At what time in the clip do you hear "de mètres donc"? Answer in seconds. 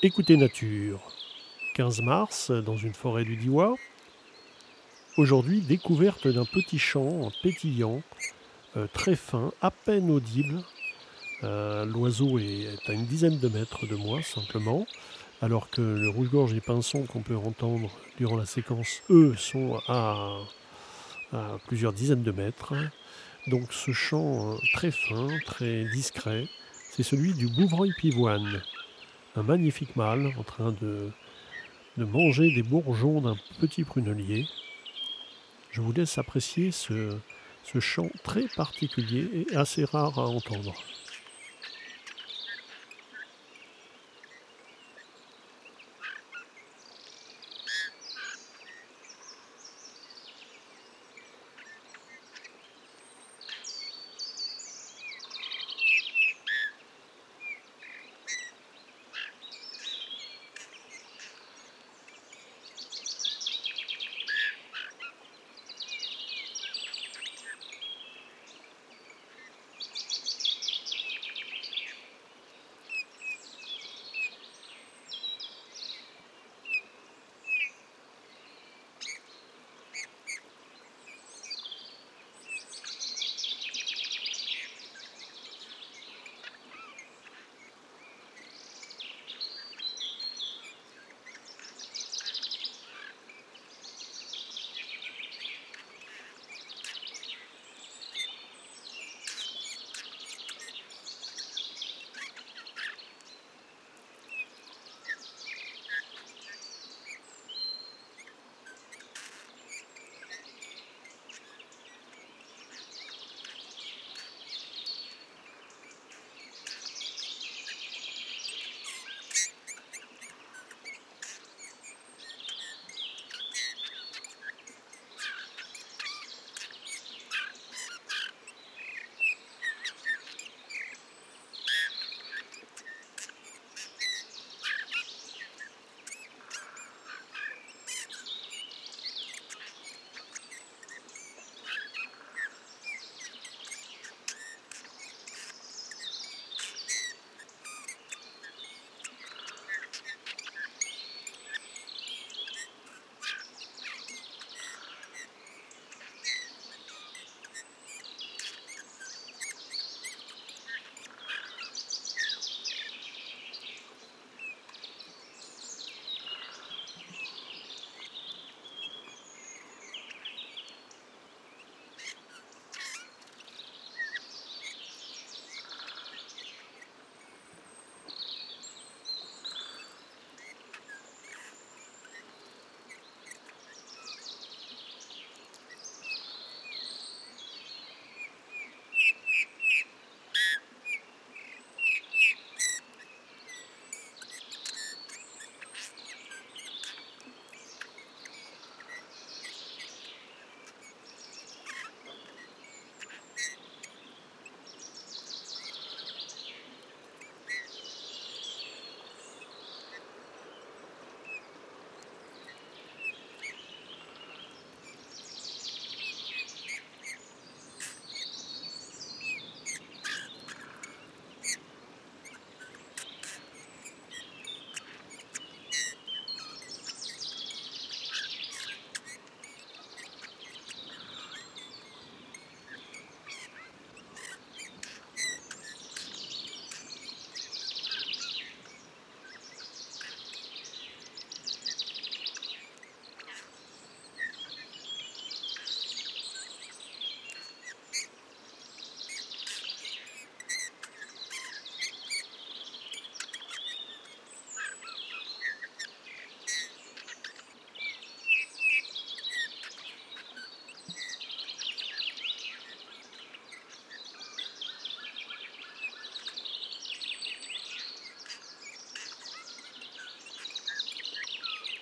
22.22-23.72